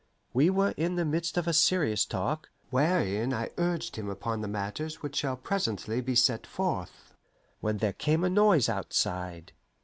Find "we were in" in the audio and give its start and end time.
0.33-0.95